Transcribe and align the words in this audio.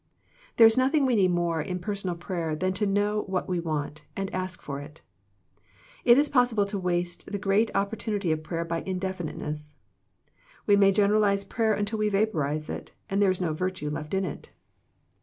There 0.55 0.65
is 0.65 0.79
nothing 0.79 1.05
we 1.05 1.13
need 1.15 1.29
more 1.29 1.61
in 1.61 1.77
personal 1.77 2.15
prayer 2.15 2.55
than 2.55 2.73
to 2.73 2.87
know 2.87 3.21
what 3.27 3.47
we 3.47 3.59
want, 3.59 4.01
and 4.15 4.33
ask 4.33 4.59
for 4.59 4.79
it. 4.79 5.01
It 6.03 6.17
is 6.17 6.27
possible 6.27 6.65
to 6.65 6.79
waste 6.79 7.31
the 7.31 7.37
great 7.37 7.69
opportunity 7.75 8.31
of 8.31 8.41
prayer 8.41 8.65
by 8.65 8.81
indefiniteness. 8.81 9.75
We 10.65 10.75
may 10.75 10.91
generalize 10.91 11.43
prayer 11.43 11.75
until 11.75 11.99
we 11.99 12.09
vapourize 12.09 12.67
it, 12.67 12.93
and 13.11 13.21
there 13.21 13.29
is 13.29 13.41
no 13.41 13.53
virtue 13.53 13.91
left 13.91 14.15
in 14.15 14.25
it. 14.25 14.51